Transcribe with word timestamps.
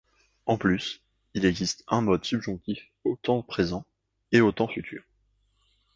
En 0.47 0.57
plus, 0.57 1.03
il 1.35 1.45
existe 1.45 1.83
un 1.87 2.01
mode 2.01 2.25
subjonctif 2.25 2.87
au 3.03 3.17
temps 3.17 3.43
présent 3.43 3.85
et 4.31 4.41
au 4.41 4.51
temps 4.51 4.67
futur. 4.67 5.03